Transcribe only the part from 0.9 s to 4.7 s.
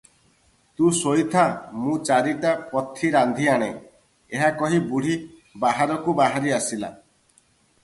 ଶୋଇଥା’, ମୁଁ ଚାରିଟା ପଥି ରାନ୍ଧି ଆଣେଁ,” ଏହା